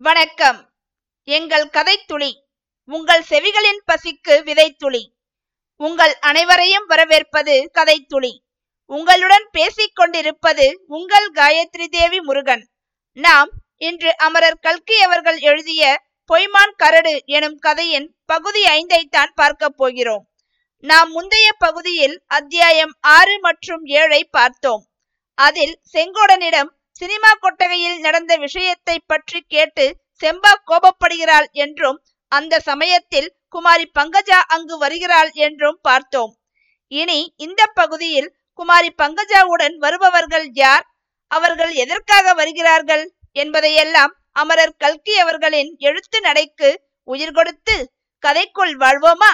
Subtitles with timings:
[0.00, 0.58] வணக்கம்.
[1.24, 2.32] எங்கள் கதைத்துளி
[2.84, 5.00] உங்கள் செவிகளின் பசிக்கு விதைத்துளி
[5.76, 8.32] உங்கள் அனைவரையும் வரவேற்பது கதைத்துளி
[8.86, 12.68] உங்களுடன் பேசிக் கொண்டிருப்பது உங்கள் காயத்ரி தேவி முருகன்.
[13.12, 20.24] நாம் இன்று அமரர் கல்கி அவர்கள் எழுதிய பொய்மான் கரடு எனும் கதையின் பகுதி ஐந்தை தான் பார்க்க போகிறோம்.
[20.84, 24.86] நாம் முந்தைய பகுதியில் அத்தியாயம் ஆறு மற்றும் ஏழை பார்த்தோம்.
[25.34, 34.38] அதில் செங்கோடனிடம் சினிமா கொட்டகையில் நடந்த விஷயத்தை பற்றி கேட்டு செம்பா கோபப்படுகிறாள் என்றும் அந்த சமயத்தில் குமாரி பங்கஜா
[34.46, 36.32] அங்கு வருகிறாள் என்றும் பார்த்தோம்.
[36.88, 40.86] இனி இந்த பகுதியில் குமாரி பங்கஜாவுடன் வருபவர்கள் யார்?
[41.26, 43.04] அவர்கள் எதற்காக வருகிறார்கள்?
[43.32, 46.70] என்பதையெல்லாம் அமரர் கல்கி அவர்களின் எழுத்து நடைக்கு
[47.08, 47.76] உயிர் கொடுத்து
[48.24, 49.32] கதைக்குள் வாழ்வோமா?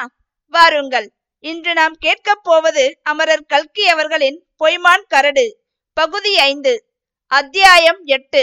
[0.52, 1.08] வாருங்கள்.
[1.44, 5.46] இன்று நாம் கேட்கப் போவது அமரர் கல்கி அவர்களின் பொய்மான் கரடு.
[5.96, 6.74] பகுதி ஐந்து.
[7.32, 8.40] அத்தியாயம் எட்டு.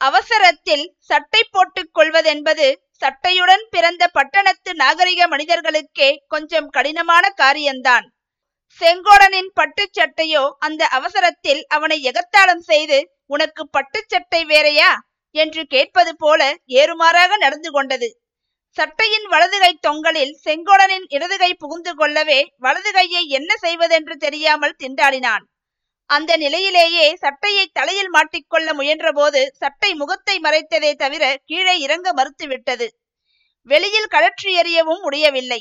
[0.00, 2.66] அவசரத்தில் சட்டை போட்டுக் கொள்வதென்பது
[3.02, 8.06] சட்டையுடன் பிறந்த பட்டணத்து நாகரிக மனிதர்களுக்கே கொஞ்சம் கடினமான காரியம்தான்
[8.80, 14.92] செங்கோடனின் பட்டுச் சட்டையோ அந்த அவசரத்தில் அவனை எகத்தாளம் செய்து உனக்கு பட்டுச் சட்டை வேறையா
[15.34, 18.20] என்று கேட்பது போல ஏறுமாறாக நடந்து கொண்டது.
[18.76, 25.46] சட்டையின் வலதுகை தொங்கலில் செங்கோடனின் இடதுகை புகுந்து கொள்ளவே வலது கையை என்ன செய்வதென்று தெரியாமல் திண்டாடினான்.
[26.10, 32.86] அந்த நிலையிலேயே சட்டையை தலையில் மாட்டிக்கொள்ள முயன்றபோது சட்டை முகத்தை மறைத்ததே தவிர கீழே இறங்க மறுத்துவிட்டது.
[33.68, 35.60] வெளியில் கழற்றி எறியவும் முடியவில்லை.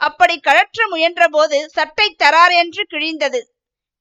[0.00, 3.40] அப்படி கழற்ற முயன்றபோது சட்டை தரார் என்று கிழிந்தது.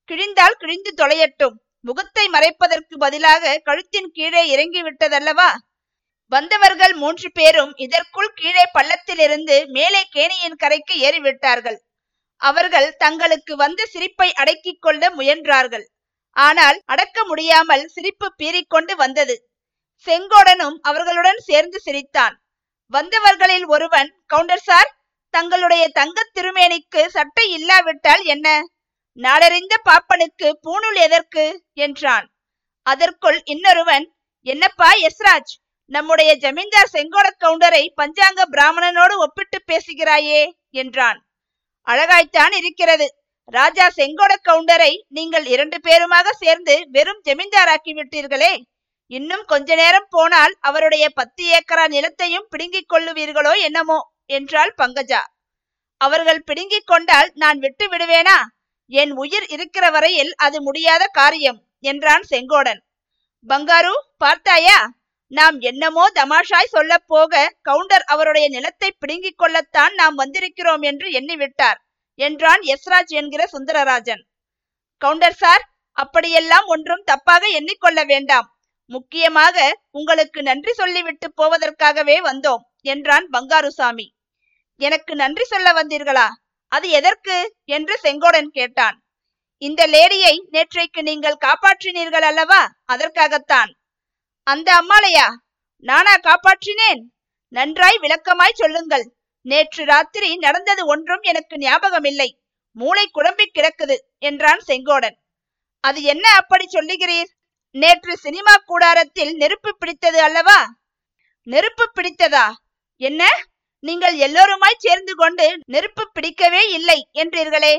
[0.10, 1.58] கிழிந்தால் கிழிந்து தொலையட்டும்.
[1.86, 5.50] முகத்தை மறைப்பதற்கு பதிலாக கழுத்தின் கீழே இறங்கி விட்டதல்லவா
[6.32, 11.78] வந்தவர்கள் மூன்று பேரும் இதற்குள் கீழே பள்ளத்திலிருந்து மேலே கேணியின் கரைக்கு ஏறிவிட்டார்கள்.
[12.42, 15.86] அவர்கள் தங்களுக்கு வந்த சிரிப்பை அடக்கிக் கொள்ள முயன்றார்கள்.
[16.32, 19.50] ஆனால் அடக்க முடியாமல் சிரிப்பு பீறிக்கொண்டு வந்தது.
[20.08, 22.42] செங்கோடனும் அவர்களுடன் சேர்ந்து சிரித்தான்.
[22.88, 24.96] வந்தவர்களில் ஒருவன் கவுண்டர் சார்
[25.30, 28.64] தங்களுடைய தங்கத் திருமேனிக்கு சட்டை இல்லாவிட்டால் என்ன?
[29.18, 31.64] நாடறிந்த பாப்பனுக்கு பூணூல் எதற்கு?
[31.74, 32.32] என்றான்.
[32.82, 35.54] அதற்குள் இன்னொருவன் என்னப்பா எஸ்ராஜ்
[35.86, 40.52] நம்முடைய ஜமீன்தார் செங்கோட கவுண்டரை பஞ்சாங்க பிராமணனோடு ஒப்பிட்டு பேசுகிறாயே?
[40.70, 41.29] என்றான்.
[41.92, 43.08] அழகாய்த்தான் இருக்கிறது.
[43.54, 48.54] ராஜா செங்கோட கவுண்டரை நீங்கள் இரண்டு பேருமாக சேர்ந்து வெறும் ஜமீன்தாராக்கி விட்டீர்களே.
[49.12, 54.00] இன்னும் கொஞ்ச நேரம் போனால் அவருடைய பத்து ஏக்கரா நிலத்தையும் பிடுங்கிக் கொள்ளுவீர்களோ என்னமோ
[54.38, 55.22] என்றாள் பங்கஜா.
[56.02, 58.38] அவர்கள் பிடுங்கிக் கொண்டால் நான் விட்டு விடுவேனா?
[58.92, 62.80] என் உயிர் இருக்கிற வரையில் அது முடியாத காரியம் என்றான் செங்கோடன்.
[63.50, 64.80] பங்காரு பார்த்தாயா?
[65.32, 71.80] நாம் என்னமோ தமாஷாய் சொல்ல போக கவுண்டர் அவருடைய நிலத்தை பிடுங்கிக் கொள்ளத்தான் நாம் வந்திருக்கிறோம் என்று எண்ணிவிட்டார்
[72.16, 74.22] என்றான் எஸ்ராஜ் என்கிற சுந்தரராஜன்.
[74.98, 78.48] கவுண்டர் சார் அப்படியெல்லாம் ஒன்றும் தப்பாக எண்ணிக்கொள்ள வேண்டாம்.
[78.86, 84.08] முக்கியமாக உங்களுக்கு நன்றி சொல்லிவிட்டு போவதற்காகவே வந்தோம் என்றான் பங்காருசாமி.
[84.76, 86.28] எனக்கு நன்றி சொல்ல வந்தீர்களா?
[86.68, 87.56] அது எதற்கு?
[87.66, 88.98] என்று செங்கோடன் கேட்டான்.
[89.58, 92.62] இந்த லேடியை நேற்றைக்கு நீங்கள் காப்பாற்றினீர்கள் அல்லவா?
[92.86, 93.72] அதற்காகத்தான்.
[94.52, 95.28] அந்த அம்மாளையா?
[95.80, 97.02] நானா காப்பாற்றினேன்.
[97.54, 99.06] நன்றாய் விளக்கமாய் சொல்லுங்கள்.
[99.46, 102.30] நேற்று ராத்திரி நடந்தது ஒன்றும் எனக்கு ஞாபகமில்லை.
[102.72, 105.18] மூளை குழம்பி கிடக்குது என்றான் செங்கோடன்.
[105.84, 107.30] அது என்ன அப்படி சொல்லுகிறீர்?
[107.76, 110.60] நேற்று சினிமா கூடாரத்தில் நெருப்பு பிடித்தது அல்லவா?
[111.44, 112.46] நெருப்பு பிடித்ததா?
[113.02, 113.24] என்ன?
[113.80, 117.76] நீங்கள் எல்லோருமாய் சேர்ந்து கொண்டு நெருப்பு பிடிக்கவே இல்லை என்றீர்களே.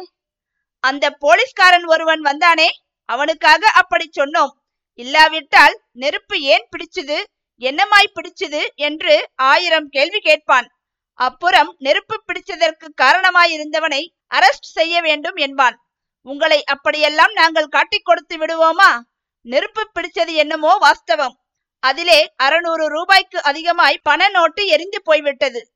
[0.84, 2.68] அந்த போலீஸ்காரன் ஒருவன் வந்தானே?
[3.04, 4.58] அவனுக்காக அப்படி சொன்னோம்.
[5.02, 7.18] இல்லாவிட்டால் நெருப்பு ஏன் பிடிச்சது?
[7.60, 8.60] என்னமாய் பிடிச்சது?
[8.74, 10.68] என்று ஆயிரம் கேள்வி கேட்பான்.
[11.14, 14.02] அப்புறம் நெருப்பு பிடிச்சதற்கு காரணமாயிருந்தவனை
[14.34, 15.76] அரெஸ்ட் செய்ய வேண்டும் என்பான்.
[16.22, 18.90] உங்களை அப்படியெல்லாம் நாங்கள் காட்டிக் கொடுத்து விடுவோமா?
[19.42, 21.36] நெருப்பு பிடிச்சது என்னமோ வாஸ்தவம்.
[21.82, 25.72] அதிலே அறுநூறு ரூபாய்க்கு அதிகமாய் பண நோட்டு எரிந்து போய்விட்டது.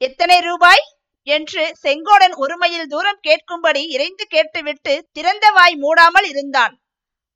[0.00, 0.84] எத்தனை ரூபாய்?
[1.26, 6.74] என்று செங்கோடன் ஒருமையில் தூரம் கேட்கும்படி இறைந்து கேட்டுவிட்டு திறந்த வாய் மூடாமல் இருந்தான்.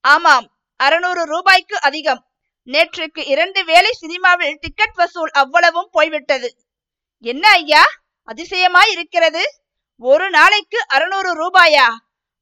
[0.04, 0.46] ஆமாம்
[0.78, 2.26] அறுநூறு ரூபாய்க்கு அதிகம்.
[2.66, 6.56] நேற்றுக்கு இரண்டு வேளை சினிமாவில் டிக்கெட் வசூல் அவ்வளவும் போய்விட்டது.
[7.20, 7.84] என்ன ஐயா?
[8.32, 9.62] அதிசயமாய் இருக்கிறது.
[9.98, 11.86] ஒரு நாளைக்கு அறுநூறு ரூபாயா?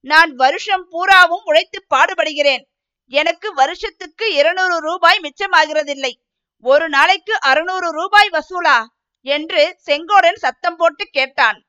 [0.01, 2.65] நான் வருஷம் பூராவும் உழைத்து பாடுபடுகிறேன்.
[3.07, 6.13] எனக்கு வருஷத்துக்கு இருநூறு ரூபாய் மிச்சமாகிறதில்லை.
[6.61, 8.85] ஒரு நாளைக்கு அறுநூறு ரூபாய் வசூலா?
[9.23, 11.65] என்று செங்கோடன் சத்தம் போட்டு கேட்டான்.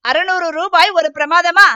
[0.00, 1.68] அறுநூறு ரூபாய் ஒரு பிரமாதமா?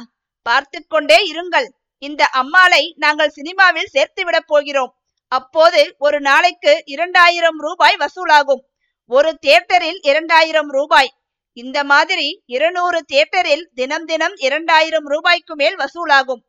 [0.42, 1.68] பார்த்து கொண்டே இருங்கள்.
[2.02, 4.92] இந்த அம்மாளை நாங்கள் சினிமாவில் சேர்த்து விட போகிறோம்.
[5.32, 8.62] அப்போது ஒரு நாளைக்கு இரண்டாயிரம் ரூபாய் வசூலாகும்.
[9.10, 11.10] ஒரு தியேட்டரில் இரண்டாயிரம் ரூபாய்.
[11.56, 16.42] இந்த மாதிரி இருநூறு தியேட்டரில் தினம் தினம் இரண்டாயிரம் ரூபாய்க்கு மேல் வசூலாகும்.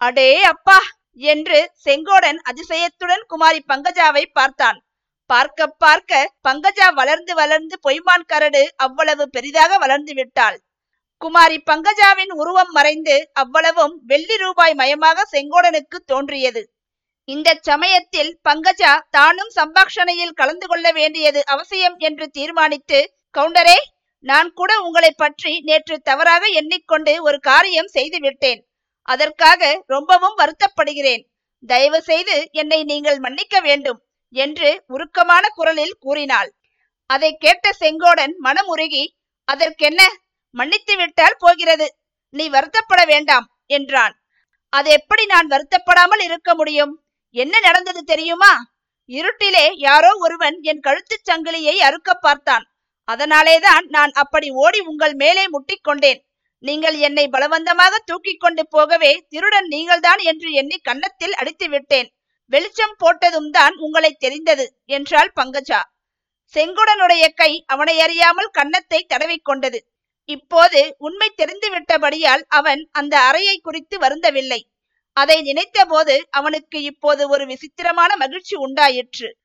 [0.00, 0.78] அடே அப்பா!
[1.22, 4.78] என்று செங்கோடன் அதிசயத்துடன் குமாரி பங்கஜாவை பார்த்தான்.
[5.30, 6.12] பார்க்க பார்க்க
[6.48, 10.58] பங்கஜா வளர்ந்து வளர்ந்து பொய்மான் கரடு அவ்வளவு பெரிதாக வளர்ந்து விட்டாள்.
[11.22, 16.62] குமாரி பங்கஜாவின் உருவம் மறைந்து அவ்வளவும் வெள்ளி ரூபாய் மயமாக செங்கோடனுக்கு தோன்றியது.
[17.28, 22.98] இந்த சமயத்தில் பங்கஜா தானும் சம்பாஷணையில் கலந்து கொள்ள வேண்டியது அவசியம் என்று தீர்மானித்து
[23.38, 23.78] கவுண்டரே
[24.24, 28.60] நான் கூட உங்களை பற்றி நேற்று தவறாக எண்ணிக்கொண்டு ஒரு காரியம் செய்து விட்டேன்.
[29.08, 31.24] அதற்காக ரொம்பவும் வருத்தப்படுகிறேன்.
[31.64, 34.00] தயவு செய்து என்னை நீங்கள் மன்னிக்க வேண்டும்
[34.34, 36.50] என்று உருக்கமான குரலில் கூறினாள்.
[37.10, 39.04] அதை கேட்ட செங்கோடன் மனமுருகி
[39.48, 40.02] அதற்கென்ன?
[40.56, 41.86] மன்னித்து விட்டால் போகிறது.
[42.34, 44.14] நீ வருத்தப்பட வேண்டாம் என்றான்.
[44.72, 46.92] அது எப்படி நான் வருத்தப்படாமல் இருக்க முடியும்?
[47.36, 48.52] என்ன நடந்தது தெரியுமா?
[49.10, 52.64] இருட்டிலே யாரோ ஒருவன் என் கழுத்துச் சங்கிலியை அறுக்க பார்த்தான்.
[53.08, 56.20] அதனாலேதான் நான் அப்படி ஓடி உங்கள் மேலே முட்டிக்கொண்டேன்
[56.62, 62.08] நீங்கள் என்னை பலவந்தமாக தூக்கி கொண்டு போகவே திருடன் நீங்கள்தான் என்று எண்ணி கன்னத்தில் அடித்து விட்டேன்
[62.52, 64.64] வெளிச்சம் போட்டதும் தான் உங்களை தெரிந்தது
[64.96, 65.80] என்றாள் பங்கஜா.
[66.54, 69.78] செங்குடனுடைய கை அவனை அறியாமல் கன்னத்தை தடவிக்கொண்டது
[70.28, 74.60] இப்போது உண்மை தெரிந்துவிட்டபடியால் அவன் அந்த அறையை குறித்து வருந்தவில்லை.
[75.12, 79.36] அதை நினைத்தபோது அவனுக்கு இப்போது ஒரு விசித்திரமான மகிழ்ச்சி உண்டாயிற்று.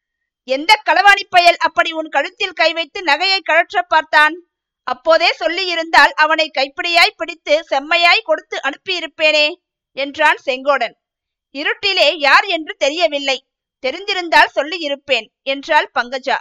[0.44, 4.36] எந்த களவாணி பயல் அப்படி உன் கழுத்தில் கை வைத்து நகையை கழற்ற பார்த்தான்?
[4.84, 9.54] அப்போதே சொல்லியிருந்தால் அவனை கைப்பிடியாய் பிடித்து செம்மையாய் கொடுத்து அனுப்பியிருப்பேனே
[9.92, 10.96] என்றான் செங்கோடன்.
[11.56, 13.38] இருட்டிலே யார் என்று தெரியவில்லை.
[13.84, 16.38] தெரிந்திருந்தால் சொல்லியிருப்பேன் என்றாள் பங்கஜா.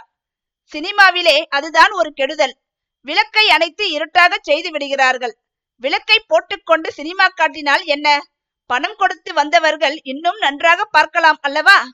[0.71, 2.60] சினிமாவிலே அதுதான் ஒரு கெடுதல்.
[3.01, 5.37] விளக்கை அணைத்து இருட்டாக செய்து விடுகிறார்கள்.
[5.75, 8.21] விளக்கை போட்டுக்கொண்டு சினிமா காட்டினால் என்ன?
[8.65, 11.85] பணம் கொடுத்து வந்தவர்கள் இன்னும் நன்றாக பார்க்கலாம் அல்லவா?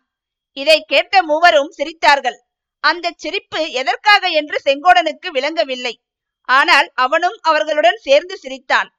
[0.53, 2.37] இதை கேட்ட மூவரும் சிரித்தார்கள்.
[2.79, 6.01] அந்த சிரிப்பு எதற்காக என்று செங்கோடனுக்கு விளங்கவில்லை.
[6.41, 8.89] ஆனால் அவனும் அவர்களுடன் சேர்ந்து சிரித்தான்.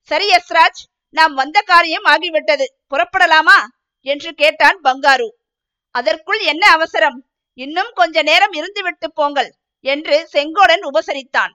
[0.00, 2.64] சரி யஸ்ராஜ் நாம் வந்த காரியம் ஆகிவிட்டது.
[2.90, 3.58] புறப்படலாமா?
[4.06, 5.28] என்று கேட்டான் பங்காரு.
[5.90, 7.18] அதற்குள் என்ன அவசரம்?
[7.58, 9.50] இன்னும் கொஞ்ச நேரம் இருந்துவிட்டு போங்கள்.
[9.84, 11.52] என்று செங்கோடன் உபசரித்தான்.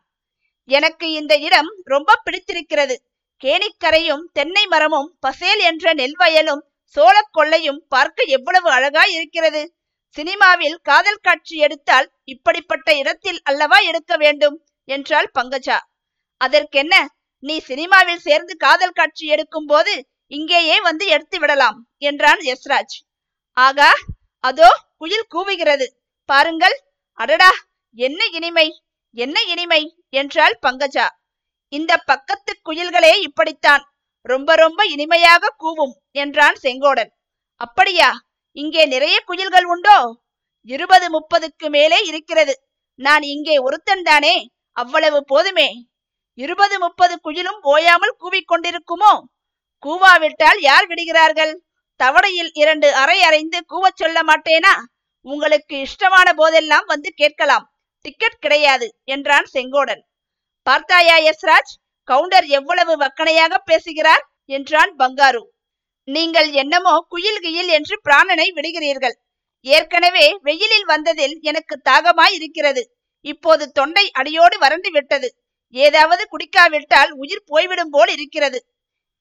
[0.69, 2.95] எனக்கு இந்த இடம் ரொம்ப பிடித்திருக்கிறது.
[3.41, 6.63] கேணிக்கரையும் தென்னை மரமும் பசேல் என்ற நெல்வயலும்
[6.95, 9.61] சோழக் கொள்ளையும் பார்க்க எவ்வளவு அழகாய் இருக்கிறது.
[10.17, 14.57] சினிமாவில் காதல் காட்சி எடுத்தால் இப்படிப்பட்ட இடத்தில் அல்லவா எடுக்க வேண்டும்?
[14.89, 15.77] என்றாள் பங்கஜா.
[16.41, 16.95] அதற்கென்ன?
[17.43, 19.93] நீ சினிமாவில் சேர்ந்து காதல் காட்சி எடுக்கும் போது
[20.31, 22.95] இங்கேயே வந்து எடுத்து விடலாம் என்றான் யஸ்ராஜ்
[23.57, 23.91] ஆகா
[24.43, 25.85] அதோ குயில் கூவுகிறது.
[26.29, 26.75] பாருங்கள்.
[27.19, 27.51] அடடா
[27.97, 28.83] என்ன இனிமை?
[29.11, 29.97] என்ன இனிமை?
[30.09, 31.07] என்றாள் பங்கஜா.
[31.67, 33.83] இந்த பக்கத்து குயில்களே இப்படித்தான்.
[34.21, 37.09] ரொம்ப ரொம்ப இனிமையாக கூவும் என்றான் செங்கோடன்.
[37.61, 38.09] அப்படியா?
[38.51, 40.21] இங்கே நிறைய குயில்கள் உண்டோ?
[40.61, 42.53] இருபது முப்பதுக்கு மேலே இருக்கிறது.
[42.95, 44.35] நான் இங்கே ஒருத்தன் தானே?
[44.71, 45.69] அவ்வளவு போதுமே.
[46.33, 49.13] இருபது முப்பது குயிலும் ஓயாமல் கூவிக்கொண்டிருக்குமோ
[49.85, 51.53] கூவாவிட்டால் யார் விடுகிறார்கள்?
[51.99, 54.75] தவடையில் இரண்டு அறை அறைந்து கூவச் சொல்ல மாட்டேனா?
[55.25, 57.65] உங்களுக்கு இஷ்டமான போதெல்லாம் வந்து கேட்கலாம்.
[58.07, 60.01] டிக்கெட் கிடையாது என்றான் செங்கோடன்.
[60.67, 61.73] பார்த்தாயா யஸ்ராஜ்
[62.07, 65.41] கவுண்டர் எவ்வளவு வக்கனையாக பேசுகிறார் என்றான் பங்காரு.
[66.07, 69.15] நீங்கள் என்னமோ குயில் கியில் என்று பிராணனை விடுகிறீர்கள்.
[69.65, 72.83] ஏற்கனவே வெயிலில் வந்ததில் எனக்கு தாகமாய் இருக்கிறது
[73.25, 75.29] இப்போது தொண்டை அடியோடு வறண்டு விட்டது.
[75.75, 78.59] ஏதாவது குடிக்காவிட்டால் உயிர் போய்விடும் போல் இருக்கிறது.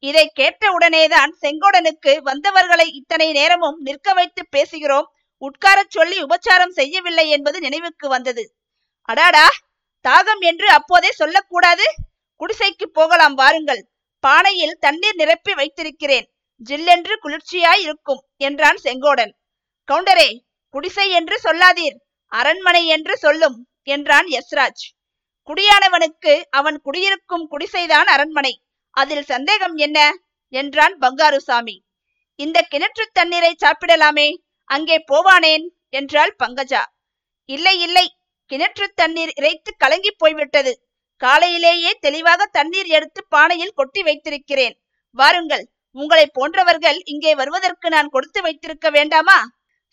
[0.03, 5.09] இதை கேட்டவுடனேதான் செங்கோடனுக்கு வந்தவர்களை இத்தனை நேரமும் நிற்க வைத்து பேசுகிறோம்
[5.43, 8.45] உட்காரச் சொல்லி உபச்சாரம் செய்யவில்லை என்பது நினைவுக்கு வந்தது.
[9.09, 9.47] அடாடா
[10.05, 11.87] தாகம் என்று அப்போதே சொல்லக்கூடாது?
[12.41, 13.83] குடிசைக்கு போகலாம் வாருங்கள்.
[14.25, 16.27] பானையில் தண்ணீர் நிரப்பி வைத்திருக்கிறேன்.
[16.61, 19.33] ஜில்லென்று குளிர்ச்சியாய் இருக்கும் என்றான் செங்கோடன்.
[19.89, 20.29] கவுண்டரே
[20.75, 21.97] குடிசை என்று சொல்லாதீர்.
[22.33, 23.57] அரண்மனை என்று சொல்லும்
[23.89, 24.85] என்றான் யஸ்ராஜ்
[25.49, 28.55] குடியானவனுக்கு அவன் குடியிருக்கும் குடிசைதான் அரண்மனை.
[28.97, 29.99] அதில் சந்தேகம் என்ன?
[30.53, 31.77] என்றான் பங்காருசாமி
[32.41, 34.29] இந்த கிணற்று தண்ணீரை சாப்பிடலாமே
[34.71, 36.83] அங்கே போவானேன் என்றாள் பங்கஜா.
[37.49, 38.07] இல்லை இல்லை
[38.51, 40.73] கிணற்று தண்ணீர் இறைத்து கலங்கி போய்விட்டது.
[41.23, 44.75] காலையிலேயே தெளிவாக தண்ணீர் எடுத்து பானையில் கொட்டி வைத்திருக்கிறேன்.
[45.19, 45.65] வாருங்கள்
[45.97, 49.39] உங்களை போன்றவர்கள் இங்கே வருவதற்கு நான் கொடுத்து வைத்திருக்க வேண்டாமா?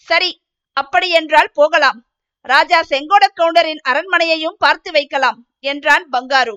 [0.07, 0.31] சரி
[0.77, 1.99] அப்படி என்றால் போகலாம்.
[2.45, 5.39] ராஜா செங்கோட கவுண்டரின் அரண்மனையையும் பார்த்து வைக்கலாம்
[5.71, 6.55] என்றான் பங்காரு.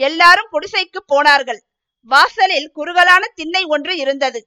[0.00, 1.60] எல்லாரும் குடிசைக்கு போனார்கள்.
[2.08, 4.40] வாசலில் குறுகலான திண்ணை ஒன்று இருந்தது.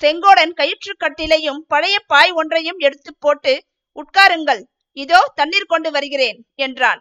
[0.00, 3.52] செங்கோடன் கயிற்று கட்டிலையும் பழைய பாய் ஒன்றையும் எடுத்து போட்டு
[3.98, 4.62] உட்காருங்கள்
[4.96, 7.00] இதோ தண்ணீர் கொண்டு வருகிறேன் என்றான்.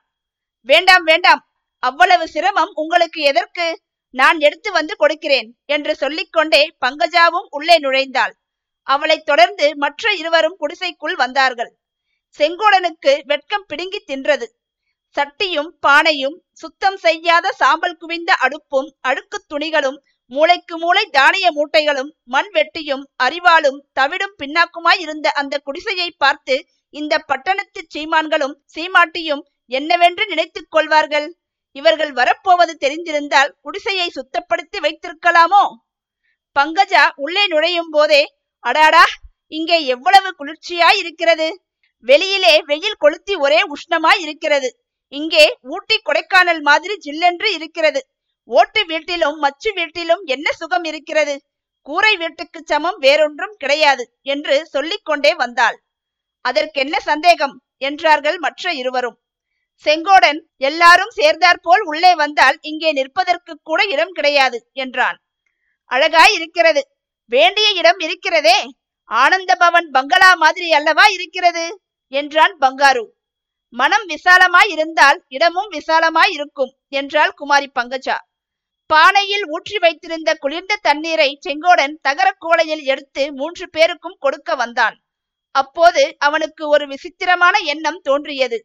[0.69, 1.41] வேண்டாம் வேண்டாம்
[1.83, 3.67] அவ்வளவு சிரமம் உங்களுக்கு எதற்கு?
[4.13, 8.33] நான் எடுத்து வந்து கொடுக்கிறேன் என்று சொல்லிக்கொண்டே பங்கஜாவும் உள்ளே நுழைந்தாள்.
[8.87, 11.71] அவளை தொடர்ந்து மற்ற இருவரும் குடிசைக்குள் வந்தார்கள்.
[12.39, 14.47] செங்கோடனுக்கு வெட்கம் பிடுங்கி தின்றது.
[15.15, 19.99] சட்டியும் பானையும் சுத்தம் செய்யாத சாம்பல் குவிந்த அடுப்பும் அடுக்கு துணிகளும்
[20.31, 26.55] மூளைக்கு மூளை தானிய மூட்டைகளும் மண் வெட்டியும் அறிவாலும் தவிடும் பின்னாக்குமாய் இருந்த அந்த குடிசையை பார்த்து
[26.93, 31.27] இந்த பட்டணத்து சீமான்களும் சீமாட்டியும் என்னவென்று நினைத்துக் கொள்வார்கள்?
[31.75, 35.63] இவர்கள் வரப்போவது தெரிந்திருந்தால் குடிசையை சுத்தப்படுத்தி வைத்திருக்கலாமோ?
[36.55, 38.21] பங்கஜா உள்ளே நுழையும் போதே
[38.63, 39.03] அடாடா
[39.51, 41.47] இங்கே எவ்வளவு குளிர்ச்சியாய் இருக்கிறது
[42.09, 44.69] வெளியிலே வெயில் கொளுத்தி ஒரே உஷ்ணமாய் இருக்கிறது
[45.13, 48.01] இங்கே ஊட்டி கொடைக்கானல் மாதிரி ஜில்லென்று இருக்கிறது.
[48.49, 51.35] ஓட்டு வீட்டிலும் மச்சு வீட்டிலும் என்ன சுகம் இருக்கிறது
[51.87, 55.77] கூரை வீட்டுக்கு சமம் வேறொன்றும் கிடையாது என்று சொல்லிக்கொண்டே வந்தாள்.
[56.41, 57.55] அதற்கென்ன சந்தேகம்?
[57.77, 59.17] என்றார்கள் மற்ற இருவரும்.
[59.85, 65.17] செங்கோடன் எல்லாரும் சேர்ந்தாற்போல் உள்ளே வந்தால் இங்கே நிற்பதற்கு கூட இடம் கிடையாது என்றான்.
[65.85, 66.81] அழகாய் இருக்கிறது.
[67.25, 68.57] வேண்டிய இடம் இருக்கிறதே.
[69.05, 71.65] ஆனந்த பவன் பங்களா மாதிரி அல்லவா இருக்கிறது?
[72.07, 73.05] என்றான் பங்காரு.
[73.69, 78.17] மனம் விசாலமாய் இருந்தால் இடமும் விசாலமாய் இருக்கும் என்றாள் குமாரி பங்கஜா.
[78.89, 85.00] பானையில் ஊற்றி வைத்திருந்த குளிர்ந்த தண்ணீரை செங்கோடன் தகர கோலையில் எடுத்து மூன்று பேருக்கும் கொடுக்க வந்தான்.
[85.55, 88.59] அப்போது அவனுக்கு ஒரு விசித்திரமான எண்ணம் தோன்றியது.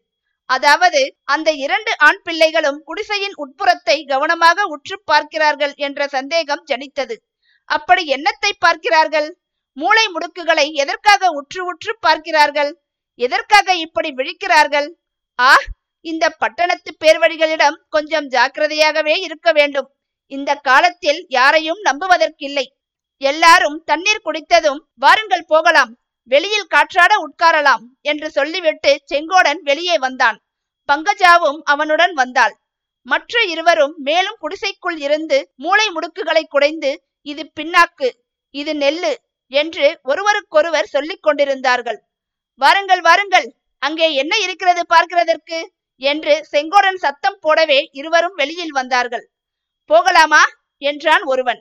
[0.50, 7.16] அதாவது அந்த இரண்டு ஆண் பிள்ளைகளும் குடிசையின் உட்புறத்தை கவனமாக உற்று பார்க்கிறார்கள் என்ற சந்தேகம் ஜனித்தது.
[7.68, 9.28] அப்படி என்னத்தை பார்க்கிறார்கள்?
[9.72, 12.70] மூளை முடுக்குகளை எதற்காக உற்று உற்று பார்க்கிறார்கள்?
[13.14, 14.88] எதற்காக இப்படி விழிக்கிறார்கள்?
[15.38, 15.52] ஆ
[16.04, 19.88] இந்த பட்டணத்து பேர்வழிகளிடம் கொஞ்சம் ஜாக்கிரதையாகவே இருக்க வேண்டும்.
[20.32, 22.66] இந்த காலத்தில் யாரையும் நம்புவதற்கில்லை.
[23.22, 25.92] எல்லாரும் தண்ணீர் குடித்ததும் வாருங்கள் போகலாம்.
[26.30, 30.38] வெளியில் காற்றாட உட்காரலாம் என்று சொல்லிவிட்டு செங்கோடன் வெளியே வந்தான்.
[30.88, 32.54] பங்கஜாவும் அவனுடன் வந்தாள்.
[33.02, 36.90] மற்ற இருவரும் மேலும் குடிசைக்குள் இருந்து மூளை முடுக்குகளை குடைந்து
[37.22, 38.08] இது பின்னாக்கு
[38.54, 39.12] இது நெல்லு
[39.52, 41.98] என்று ஒருவருக்கொருவர் சொல்லிக் கொண்டிருந்தார்கள்.
[42.54, 43.48] வாருங்கள் வாருங்கள்
[43.82, 45.58] அங்கே என்ன இருக்கிறது பார்க்கிறதற்கு?
[46.00, 49.24] என்று செங்கோடன் சத்தம் போடவே இருவரும் வெளியில் வந்தார்கள்.
[49.90, 50.42] போகலாமா?
[50.82, 51.60] என்றான் ஒருவன்.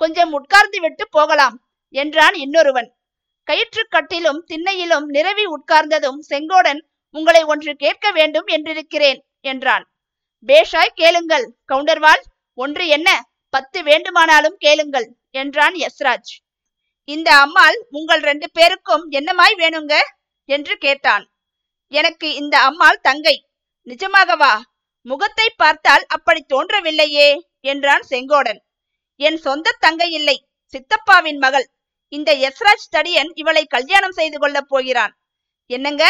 [0.00, 1.56] கொஞ்சம் உட்கார்ந்து விட்டு போகலாம்
[1.94, 2.88] என்றான் இன்னொருவன்.
[3.50, 6.80] கயிற்றுக்கட்டிலும் திண்ணையிலும் நிரவி உட்கார்ந்ததும் செங்கோடன்
[7.14, 9.84] உங்களை ஒன்று கேட்க வேண்டும் என்றிருக்கிறேன் என்றான்.
[10.46, 12.22] பேஷாய் கேளுங்கள் கவுண்டர்வால்.
[12.58, 13.08] ஒன்று என்ன?
[13.48, 16.32] பத்து வேண்டுமானாலும் கேளுங்கள் என்றான் யஸ்ராஜ்
[17.08, 19.94] இந்த அம்மாள் உங்கள் ரெண்டு பேருக்கும் என்னமாய் வேணுங்க?
[20.48, 21.24] என்று கேட்டான்.
[21.92, 23.36] எனக்கு இந்த அம்மாள் தங்கை.
[23.86, 24.52] நிஜமாகவா?
[25.06, 27.28] முகத்தை பார்த்தால் அப்படி தோன்றவில்லையே
[27.60, 28.60] என்றான் செங்கோடன்.
[29.20, 30.36] என் சொந்த தங்கை இல்லை
[30.74, 31.66] சித்தப்பாவின் மகள்.
[32.12, 35.12] இந்த யஸ்ராஜ் தடியன் இவளை கல்யாணம் செய்து கொள்ளப் போகிறான்.
[35.66, 36.04] என்னங்க?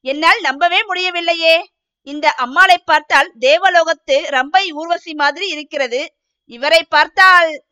[0.00, 1.56] என்னால் நம்பவே முடியவில்லையே.
[2.02, 6.14] இந்த அம்மாளை பார்த்தால் தேவலோகத்து ரம்பை ஊர்வசி மாதிரி இருக்கிறது.
[6.50, 7.64] இவரை பார்த்தால்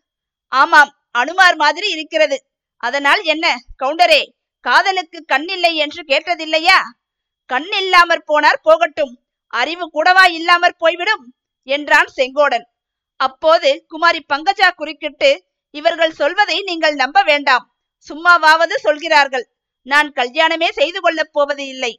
[0.49, 2.39] ஆமாம் அனுமார் மாதிரி இருக்கிறது.
[2.77, 3.57] அதனால் என்ன?
[3.85, 4.23] கவுண்டரே
[4.61, 6.79] காதலுக்கு கண் இல்லை என்று கேட்டதில்லையா?
[7.47, 9.15] கண் இல்லாமற் போனார் போகட்டும்.
[9.47, 11.35] அறிவு கூடவா இல்லாமற் போய்விடும்?
[11.63, 12.67] என்றான் செங்கோடன்.
[13.21, 15.31] அப்போது குமாரி பங்கஜா குறுக்கிட்டு
[15.75, 17.65] இவர்கள் சொல்வதை நீங்கள் நம்ப வேண்டாம்.
[18.09, 19.47] சும்மாவாவது சொல்கிறார்கள்.
[19.87, 21.93] நான் கல்யாணமே செய்து கொள்ளப் போவது இல்லை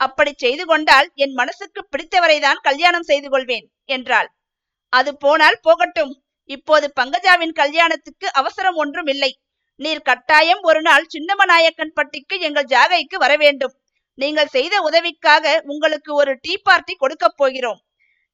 [0.00, 4.28] அப்படி செய்து கொண்டால் என் மனசுக்கு பிடித்தவரைதான் கல்யாணம் செய்து கொள்வேன் என்றாள்.
[4.92, 6.12] அது போனால் போகட்டும்.
[6.50, 9.30] இப்போது பங்கஜாவின் கல்யாணத்துக்கு அவசரம் ஒன்றும் இல்லை.
[9.80, 13.74] நீர் கட்டாயம் ஒரு நாள் சின்னமநாயக்கன் பட்டிக்கு எங்கள் ஜாகைக்கு வர வேண்டும்.
[14.18, 17.80] நீங்கள் செய்த உதவிக்காக உங்களுக்கு ஒரு டீ பார்ட்டி கொடுக்க போகிறோம்.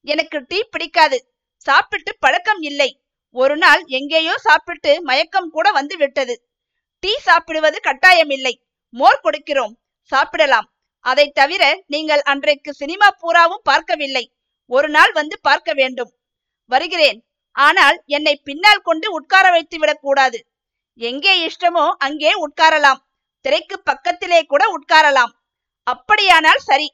[0.06, 1.18] எனக்கு டீ பிடிக்காது.
[1.66, 2.90] சாப்பிட்டு பழக்கம் இல்லை.
[3.34, 6.34] ஒரு நாள் எங்கேயோ சாப்பிட்டு மயக்கம் கூட வந்து விட்டது.
[7.02, 8.54] டீ சாப்பிடுவது கட்டாயமில்லை.
[8.94, 9.74] மோர் கொடுக்கிறோம்.
[10.12, 10.68] சாப்பிடலாம்.
[11.04, 14.24] அதை தவிர நீங்கள் அன்றைக்கு சினிமா பூராவும் பார்க்கவில்லை.
[14.70, 16.10] ஒரு நாள் வந்து பார்க்க வேண்டும்.
[16.70, 17.18] வருகிறேன்.
[17.56, 20.38] ஆனால் என்னை பின்னால் கொண்டு உட்கார வைத்து விடக்கூடாது.
[21.00, 23.02] எங்கே இஷ்டமோ அங்கே உட்காரலாம்.
[23.44, 25.32] திரைக்கு பக்கத்திலே கூட உட்காரலாம்.
[25.86, 26.88] அப்படியானால் சரி.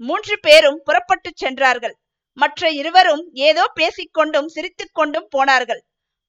[0.00, 1.94] மூன்று பேரும் புறப்பட்டு சென்றார்கள்.
[2.36, 5.82] மற்ற இருவரும் ஏதோ பேசிக்கொண்டும் சிரித்துக்கொண்டும் போனார்கள்.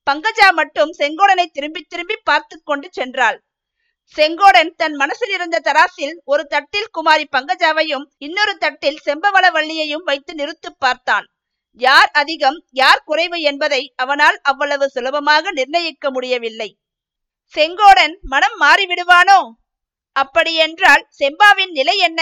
[0.07, 3.37] பங்கஜா மட்டும் செங்கோடனை திரும்பி திரும்பி பார்த்து கொண்டு சென்றாள்.
[4.15, 11.25] செங்கோடன் தன் மனசில் இருந்த தராசில் ஒரு தட்டில் குமாரி பங்கஜாவையும் இன்னொரு தட்டில் செம்பவளவள்ளியையும் வைத்து நிறுத்து பார்த்தான்.
[11.79, 16.69] யார் அதிகம் யார் குறைவு என்பதை அவனால் அவ்வளவு சுலபமாக நிர்ணயிக்க முடியவில்லை.
[17.55, 19.39] செங்கோடன் மனம் மாறிவிடுவானோ?
[20.15, 22.21] அப்படியென்றால் செம்பாவின் நிலை என்ன?